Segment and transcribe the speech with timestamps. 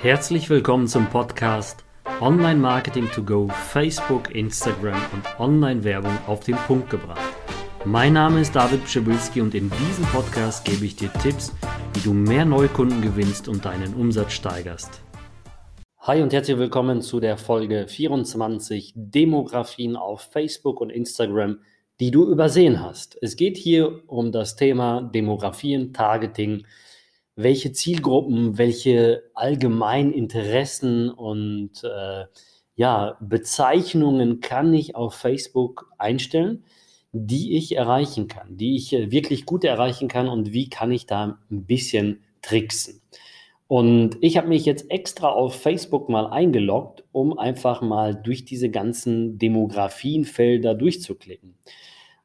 [0.00, 1.84] Herzlich willkommen zum Podcast
[2.20, 7.34] Online Marketing to Go, Facebook, Instagram und Online-Werbung auf den Punkt gebracht.
[7.84, 11.52] Mein Name ist David Pschibilski und in diesem Podcast gebe ich dir Tipps,
[11.94, 15.02] wie du mehr Neukunden gewinnst und deinen Umsatz steigerst.
[16.02, 21.58] Hi und herzlich willkommen zu der Folge 24 Demografien auf Facebook und Instagram,
[21.98, 23.18] die du übersehen hast.
[23.20, 26.66] Es geht hier um das Thema Demografien, Targeting,
[27.38, 32.24] welche Zielgruppen, welche allgemeinen Interessen und äh,
[32.74, 36.64] ja, Bezeichnungen kann ich auf Facebook einstellen,
[37.12, 41.06] die ich erreichen kann, die ich äh, wirklich gut erreichen kann und wie kann ich
[41.06, 43.02] da ein bisschen tricksen.
[43.68, 48.68] Und ich habe mich jetzt extra auf Facebook mal eingeloggt, um einfach mal durch diese
[48.68, 51.54] ganzen Demografienfelder durchzuklicken.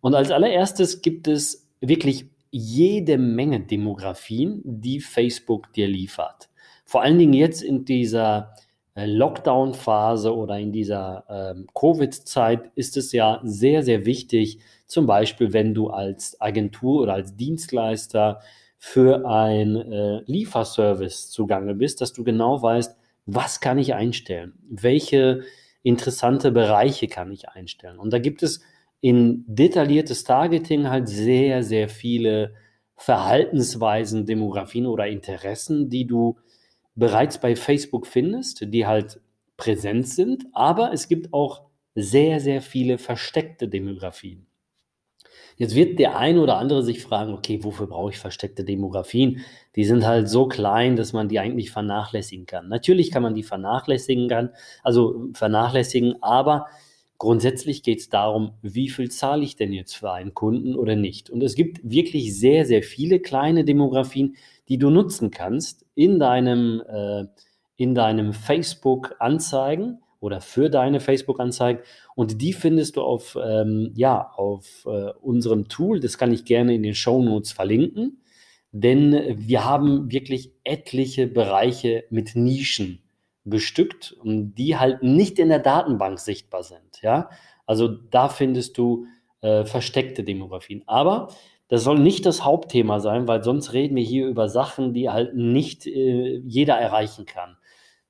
[0.02, 6.49] Und als allererstes gibt es wirklich jede Menge Demografien, die Facebook dir liefert.
[6.85, 8.53] Vor allen Dingen jetzt in dieser
[8.93, 15.51] äh, Lockdown-Phase oder in dieser ähm, Covid-Zeit ist es ja sehr, sehr wichtig, zum Beispiel,
[15.51, 18.40] wenn du als Agentur oder als Dienstleister
[18.77, 25.41] für ein äh, Lieferservice zugange bist, dass du genau weißt, was kann ich einstellen, welche
[25.81, 27.98] interessante Bereiche kann ich einstellen.
[27.98, 28.62] Und da gibt es
[29.04, 32.54] in detailliertes Targeting halt sehr, sehr viele
[32.96, 36.37] Verhaltensweisen, Demografien oder Interessen, die du
[36.96, 39.20] bereits bei Facebook findest, die halt
[39.57, 41.63] präsent sind, aber es gibt auch
[41.96, 44.48] sehr, sehr viele versteckte Demografien.
[45.57, 49.41] Jetzt wird der eine oder andere sich fragen, okay, wofür brauche ich versteckte Demografien?
[49.76, 52.70] Die sind halt so klein, dass man die eigentlich vernachlässigen kann.
[52.70, 56.68] Natürlich kann man die vernachlässigen kann, also vernachlässigen, aber
[57.24, 61.30] Grundsätzlich geht es darum, wie viel zahle ich denn jetzt für einen Kunden oder nicht.
[61.30, 64.35] Und es gibt wirklich sehr, sehr viele kleine Demografien,
[64.68, 67.24] die du nutzen kannst in deinem, äh,
[67.78, 71.81] in deinem Facebook-Anzeigen oder für deine Facebook-Anzeigen.
[72.13, 76.02] Und die findest du auf, ähm, ja, auf äh, unserem Tool.
[76.02, 78.22] Das kann ich gerne in den Show Notes verlinken.
[78.74, 83.00] Denn wir haben wirklich etliche Bereiche mit Nischen
[83.44, 87.02] bestückt die halt nicht in der Datenbank sichtbar sind.
[87.02, 87.30] Ja?
[87.66, 89.06] Also da findest du
[89.42, 90.84] äh, versteckte Demografien.
[90.88, 91.30] Aber
[91.68, 95.36] das soll nicht das Hauptthema sein, weil sonst reden wir hier über Sachen, die halt
[95.36, 97.58] nicht äh, jeder erreichen kann.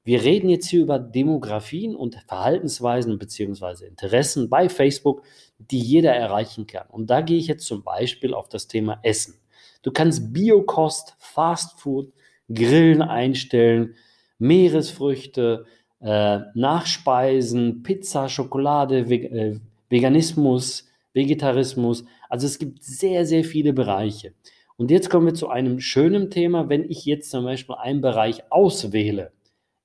[0.04, 3.86] Wir reden jetzt hier über Demografien und Verhaltensweisen bzw.
[3.86, 5.24] Interessen bei Facebook,
[5.58, 6.88] die jeder erreichen kann.
[6.90, 9.40] Und da gehe ich jetzt zum Beispiel auf das Thema Essen.
[9.82, 12.12] Du kannst Biokost, Fastfood,
[12.54, 13.96] Grillen einstellen,
[14.44, 15.66] Meeresfrüchte,
[16.02, 19.60] äh, Nachspeisen, Pizza, Schokolade, Ve äh,
[19.90, 22.04] Veganismus, Vegetarismus.
[22.30, 24.34] Also es gibt sehr, sehr viele Bereiche.
[24.76, 28.52] Und jetzt kommen wir zu einem schönen Thema, wenn ich jetzt zum Beispiel einen Bereich
[28.52, 29.32] auswähle.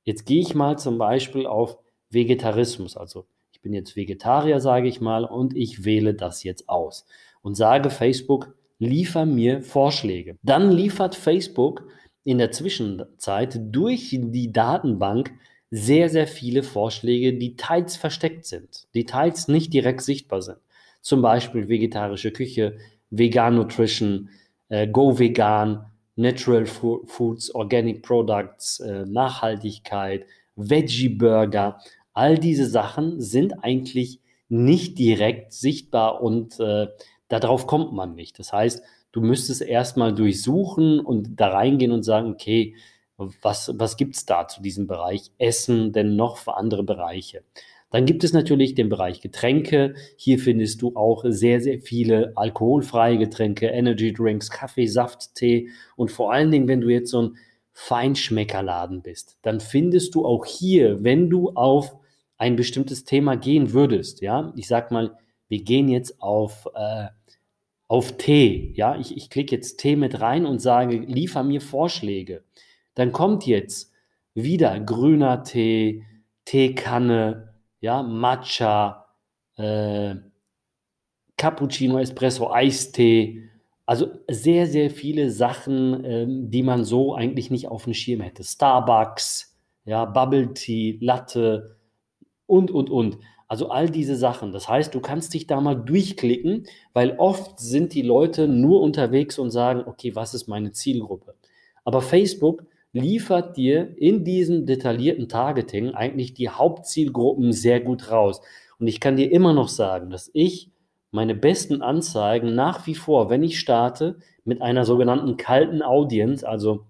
[0.03, 1.79] Jetzt gehe ich mal zum Beispiel auf
[2.11, 2.97] Vegetarismus.
[2.97, 7.07] Also ich bin jetzt Vegetarier, sage ich mal, und ich wähle das jetzt aus
[7.43, 10.37] und sage Facebook, liefer mir Vorschläge.
[10.43, 11.87] Dann liefert Facebook
[12.29, 15.33] in der Zwischenzeit durch die Datenbank
[15.71, 20.59] sehr, sehr viele Vorschläge, die teils versteckt sind, die teils nicht direkt sichtbar sind.
[21.01, 22.77] Zum Beispiel vegetarische Küche,
[23.09, 24.29] Vegan Nutrition,
[24.69, 31.81] äh, Go Vegan, Natural Foods, Organic Products, äh, Nachhaltigkeit, Veggie Burger.
[32.13, 36.89] All diese Sachen sind eigentlich nicht direkt sichtbar und äh,
[37.29, 38.39] darauf kommt man nicht.
[38.39, 38.83] Das heißt,
[39.19, 42.75] du müsstest erstmal durchsuchen und da reingehen und sagen, okay,
[43.17, 47.43] was, was gibt es da zu diesem Bereich Essen denn noch für andere Bereiche?
[47.91, 49.95] Dann gibt es natürlich den Bereich Getränke.
[50.17, 56.13] Hier findest du auch sehr, sehr viele alkoholfreie Getränke, Energy Drinks, Kaffee, Saft, Tee und
[56.13, 57.37] vor allen Dingen, wenn du jetzt so ein
[57.73, 61.97] Feinschmeckerladen bist, dann findest du auch hier, wenn du auf
[62.37, 65.17] ein bestimmtes Thema gehen würdest, ja, ich sag mal,
[65.49, 67.07] wir gehen jetzt auf äh,
[67.89, 68.73] auf Tee.
[68.77, 72.45] Ja, ich, ich klicke jetzt Tee mit rein und sage, liefer mir Vorschläge.
[72.95, 73.93] Dann kommt jetzt
[74.35, 76.05] wieder grüner Tee,
[76.45, 79.07] Teekanne, ja, Matcha,
[79.57, 80.17] äh,
[81.37, 83.49] Cappuccino, Espresso, Eistee.
[83.87, 88.45] Also sehr, sehr viele Sachen, ähm, die man so eigentlich nicht auf dem Schirm hätte.
[88.45, 89.57] Starbucks,
[89.87, 91.79] ja, Bubble Tea, Latte
[92.47, 93.19] und, und, und.
[93.49, 94.53] Also all diese Sachen.
[94.53, 99.39] Das heißt, du kannst dich da mal durchklicken, weil oft sind die Leute nur unterwegs
[99.39, 101.35] und sagen, okay, was ist meine Zielgruppe?
[101.85, 108.43] Aber Facebook liefert dir in diesem detaillierten Targeting eigentlich die Hauptzielgruppen sehr gut raus.
[108.79, 110.71] Und ich kann dir immer noch sagen, dass ich
[111.11, 116.85] meine besten Anzeigen nach wie vor, wenn ich starte, mit einer sogenannten kalten Audience, also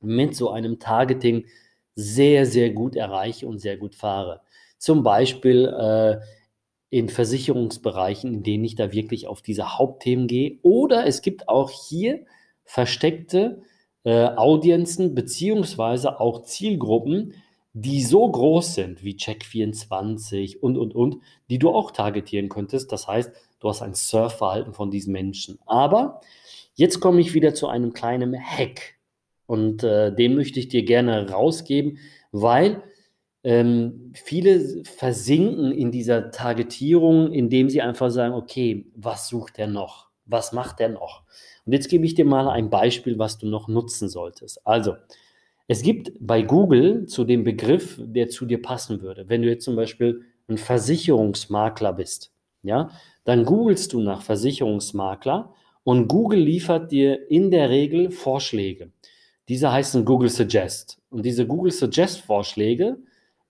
[0.00, 1.46] mit so einem Targeting
[1.94, 4.40] sehr, sehr gut erreiche und sehr gut fahre.
[4.78, 6.18] Zum Beispiel äh,
[6.90, 10.58] in Versicherungsbereichen, in denen ich da wirklich auf diese Hauptthemen gehe.
[10.62, 12.24] Oder es gibt auch hier
[12.64, 13.62] versteckte
[14.04, 17.34] äh, Audienzen beziehungsweise auch Zielgruppen,
[17.74, 21.18] die so groß sind wie Check24 und, und, und,
[21.50, 22.90] die du auch targetieren könntest.
[22.92, 25.58] Das heißt, du hast ein Surfverhalten von diesen Menschen.
[25.66, 26.20] Aber
[26.74, 28.94] jetzt komme ich wieder zu einem kleinen Hack
[29.46, 31.98] und äh, den möchte ich dir gerne rausgeben,
[32.32, 32.82] weil
[33.48, 40.10] ähm, viele versinken in dieser Targetierung, indem sie einfach sagen, okay, was sucht er noch?
[40.26, 41.22] Was macht er noch?
[41.64, 44.60] Und jetzt gebe ich dir mal ein Beispiel, was du noch nutzen solltest.
[44.66, 44.96] Also,
[45.66, 49.30] es gibt bei Google zu dem Begriff, der zu dir passen würde.
[49.30, 52.90] Wenn du jetzt zum Beispiel ein Versicherungsmakler bist, ja,
[53.24, 55.54] dann googelst du nach Versicherungsmakler
[55.84, 58.92] und Google liefert dir in der Regel Vorschläge.
[59.48, 61.00] Diese heißen Google Suggest.
[61.08, 62.98] Und diese Google Suggest Vorschläge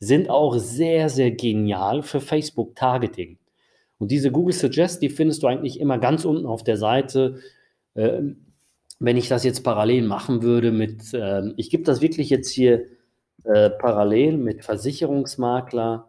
[0.01, 3.39] sind auch sehr, sehr genial für Facebook Targeting.
[3.99, 7.41] Und diese Google Suggest, die findest du eigentlich immer ganz unten auf der Seite.
[7.97, 8.47] Ähm,
[9.01, 12.87] wenn ich das jetzt parallel machen würde mit, äh, ich gebe das wirklich jetzt hier
[13.45, 16.09] äh, parallel mit Versicherungsmakler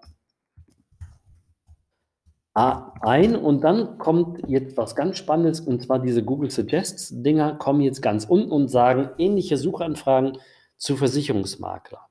[2.53, 7.79] ein und dann kommt jetzt was ganz Spannendes und zwar diese Google Suggests Dinger kommen
[7.79, 10.37] jetzt ganz unten und sagen ähnliche Suchanfragen
[10.75, 12.08] zu Versicherungsmakler.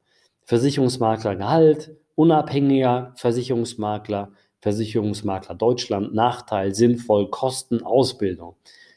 [0.49, 8.57] Versicherungsmakler Gehalt, unabhängiger Versicherungsmakler, Versicherungsmakler Deutschland, Nachteil, sinnvoll, Kosten, Ausbildung.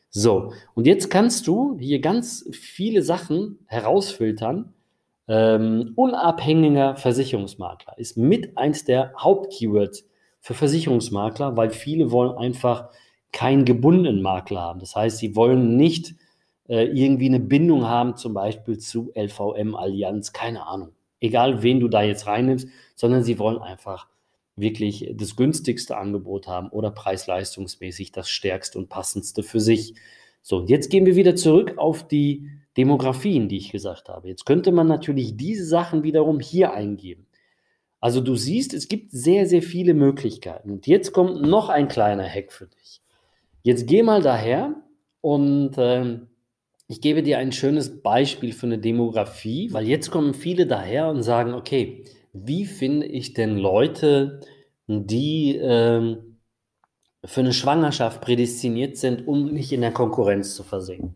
[0.09, 4.73] So, und jetzt kannst du hier ganz viele Sachen herausfiltern.
[5.27, 10.07] Ähm, unabhängiger Versicherungsmakler ist mit eins der Hauptkeywords
[10.39, 12.87] für Versicherungsmakler, weil viele wollen einfach
[13.33, 14.79] keinen gebundenen Makler haben.
[14.79, 16.15] Das heißt, sie wollen nicht
[16.69, 20.93] äh, irgendwie eine Bindung haben, zum Beispiel zu LVM, Allianz, keine Ahnung.
[21.21, 24.07] Egal, wen du da jetzt reinnimmst, sondern sie wollen einfach
[24.55, 29.95] wirklich das günstigste Angebot haben oder preis-leistungsmäßig das stärkste und passendste für sich.
[30.41, 34.27] So, und jetzt gehen wir wieder zurück auf die Demografien, die ich gesagt habe.
[34.27, 37.27] Jetzt könnte man natürlich diese Sachen wiederum hier eingeben.
[37.99, 40.71] Also du siehst, es gibt sehr, sehr viele Möglichkeiten.
[40.71, 43.01] Und jetzt kommt noch ein kleiner Hack für dich.
[43.61, 44.75] Jetzt geh mal daher
[45.21, 46.19] und äh,
[46.91, 51.23] ich gebe dir ein schönes Beispiel für eine Demografie, weil jetzt kommen viele daher und
[51.23, 52.03] sagen, okay,
[52.33, 54.41] wie finde ich denn Leute,
[54.87, 56.39] die ähm,
[57.23, 61.15] für eine Schwangerschaft prädestiniert sind, um nicht in der Konkurrenz zu versinken.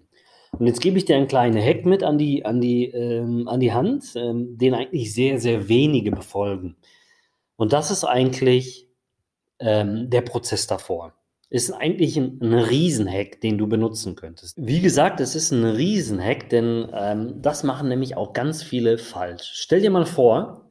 [0.54, 3.60] Und jetzt gebe ich dir einen kleinen Hack mit an die, an die, ähm, an
[3.60, 6.78] die Hand, ähm, den eigentlich sehr, sehr wenige befolgen.
[7.58, 8.88] Und das ist eigentlich
[9.60, 11.14] ähm, der Prozess davor.
[11.50, 14.58] Ist eigentlich ein, ein Riesenhack, den du benutzen könntest.
[14.58, 19.52] Wie gesagt, es ist ein Riesenhack, denn ähm, das machen nämlich auch ganz viele falsch.
[19.54, 20.66] Stell dir mal vor,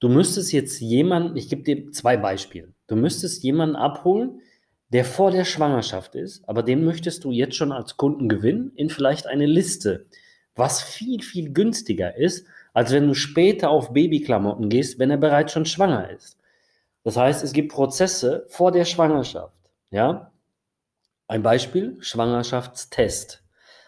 [0.00, 2.72] Du müsstest jetzt jemanden, ich gebe dir zwei Beispiele.
[2.86, 4.40] Du müsstest jemanden abholen,
[4.88, 8.88] der vor der Schwangerschaft ist, aber den möchtest du jetzt schon als Kunden gewinnen in
[8.88, 10.06] vielleicht eine Liste,
[10.56, 15.52] was viel, viel günstiger ist, als wenn du später auf Babyklamotten gehst, wenn er bereits
[15.52, 16.38] schon schwanger ist.
[17.04, 19.54] Das heißt, es gibt Prozesse vor der Schwangerschaft.
[19.90, 20.32] Ja?
[21.28, 23.44] Ein Beispiel, Schwangerschaftstest.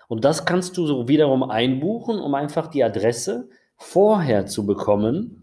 [0.08, 5.42] Und das kannst du so wiederum einbuchen, um einfach die Adresse vorher zu bekommen,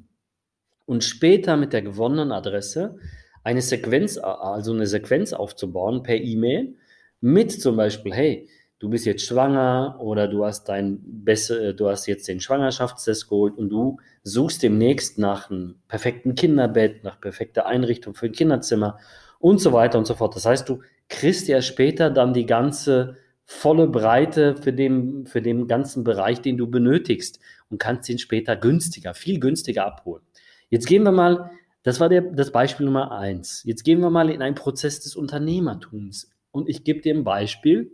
[0.89, 2.97] und später mit der gewonnenen Adresse
[3.43, 6.77] eine Sequenz, also eine Sequenz aufzubauen per E-Mail
[7.21, 8.49] mit zum Beispiel, hey,
[8.79, 13.55] du bist jetzt schwanger oder du hast dein Besse, du hast jetzt den Schwangerschaftstest geholt
[13.55, 18.97] und du suchst demnächst nach einem perfekten Kinderbett, nach perfekter Einrichtung für ein Kinderzimmer
[19.39, 20.35] und so weiter und so fort.
[20.35, 25.67] Das heißt, du kriegst ja später dann die ganze volle Breite für den, für den
[25.67, 30.23] ganzen Bereich, den du benötigst und kannst ihn später günstiger, viel günstiger abholen.
[30.69, 31.49] Jetzt gehen wir mal,
[31.81, 33.63] das war der, das Beispiel Nummer eins.
[33.65, 36.29] Jetzt gehen wir mal in einen Prozess des Unternehmertums.
[36.51, 37.91] Und ich gebe dir ein Beispiel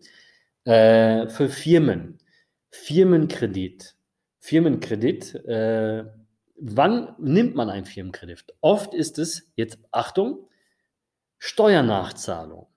[0.66, 2.18] äh, für Firmen.
[2.70, 3.96] Firmenkredit.
[4.40, 5.36] Firmenkredit.
[5.46, 6.04] Äh,
[6.58, 8.46] wann nimmt man einen Firmenkredit?
[8.60, 10.48] Oft ist es, jetzt Achtung,
[11.38, 12.68] Steuernachzahlung.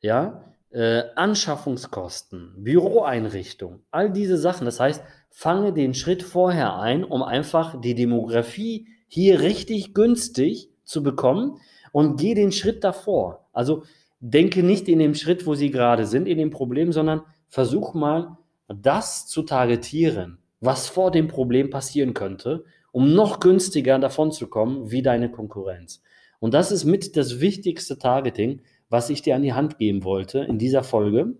[0.00, 4.64] Ja, äh, Anschaffungskosten, Büroeinrichtung, all diese Sachen.
[4.64, 11.02] Das heißt, fange den Schritt vorher ein, um einfach die Demografie hier richtig günstig zu
[11.02, 11.58] bekommen
[11.92, 13.48] und geh den Schritt davor.
[13.52, 13.82] Also
[14.20, 18.36] denke nicht in dem Schritt, wo sie gerade sind, in dem Problem, sondern versuch mal,
[18.68, 24.90] das zu targetieren, was vor dem Problem passieren könnte, um noch günstiger davon zu kommen
[24.90, 26.02] wie deine Konkurrenz.
[26.40, 30.40] Und das ist mit das wichtigste Targeting, was ich dir an die Hand geben wollte
[30.40, 31.34] in dieser Folge.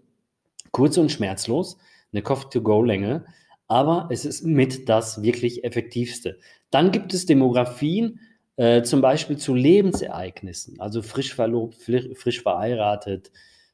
[0.72, 1.78] Kurz und schmerzlos,
[2.12, 3.24] eine Coffee-to-go-Länge.
[3.70, 6.38] aber es ist mit das wirklich effektivste.
[6.70, 8.20] Dann gibt es Demografien,
[8.56, 13.30] äh, zum Beispiel zu Lebensereignissen, also frisch verlobt, frisch verheiratet,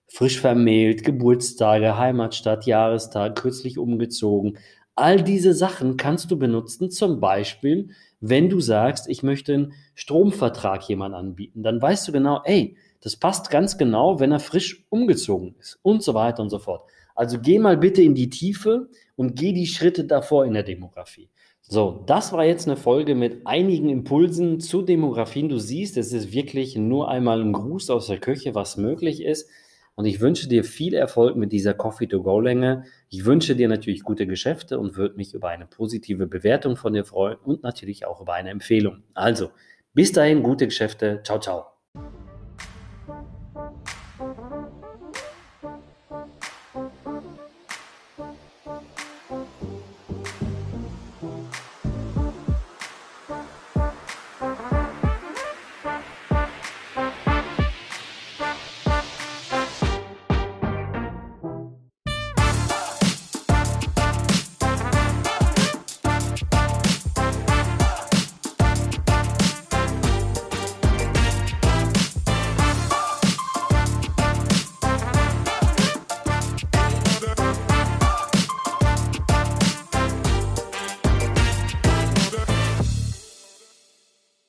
[0.07, 4.59] frisch vermählt, Geburtstage, Heimatstadt, Jahrestag, kürzlich umgezogen.
[4.97, 10.89] All diese Sachen kannst du benutzen, zum Beispiel, wenn du sagst, ich möchte einen Stromvertrag
[10.89, 15.57] jemand anbieten, dann weißt du genau, ey, das passt ganz genau, wenn er frisch umgezogen
[15.59, 16.89] ist und so weiter und so fort.
[17.15, 21.29] Also geh mal bitte in die Tiefe und geh die Schritte davor in der Demografie.
[21.61, 25.49] So, das war jetzt eine Folge mit einigen Impulsen zu Demografien.
[25.49, 29.49] Du siehst, es ist wirklich nur einmal ein Gruß aus der Küche, was möglich ist.
[29.97, 32.85] Und ich wünsche dir viel Erfolg mit dieser Coffee-to-Go-Länge.
[33.11, 37.05] Ich wünsche dir natürlich gute Geschäfte und würde mich über eine positive Bewertung von dir
[37.05, 39.05] freuen und natürlich auch über eine Empfehlung.
[39.15, 39.51] Also,
[39.93, 41.21] bis dahin, gute Geschäfte.
[41.23, 41.74] Ciao, ciao.